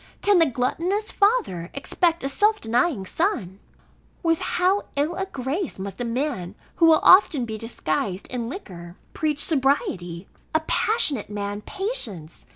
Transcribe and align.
Can 0.23 0.39
the 0.39 0.47
gluttonous 0.47 1.11
father 1.11 1.69
expect 1.75 2.23
a 2.23 2.27
self 2.27 2.59
denying 2.59 3.05
son? 3.05 3.59
With 4.23 4.39
how 4.39 4.85
ill 4.95 5.13
a 5.13 5.27
grace 5.27 5.77
must 5.77 6.01
a 6.01 6.03
man 6.03 6.55
who 6.77 6.87
will 6.87 7.01
often 7.03 7.45
be 7.45 7.59
disguised 7.59 8.25
in 8.31 8.49
liquor, 8.49 8.97
preach 9.13 9.37
sobriety? 9.37 10.27
a 10.55 10.61
passionate 10.61 11.29
man, 11.29 11.61
patience? 11.61 12.47